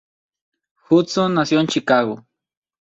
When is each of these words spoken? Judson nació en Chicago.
Judson 0.89 1.35
nació 1.35 1.59
en 1.59 1.67
Chicago. 1.67 2.25